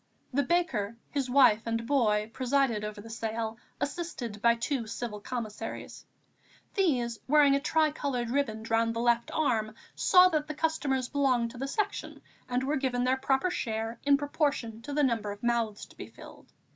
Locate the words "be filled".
15.95-16.51